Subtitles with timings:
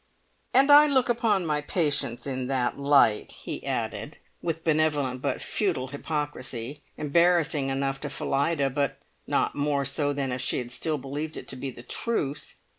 [0.51, 5.89] "And I look upon my patients in that light," he added, with benevolent but futile
[5.89, 11.37] hypocrisy, embarrassing enough to Phillida, but not more so than if she had still believed
[11.37, 12.55] it to be the truth.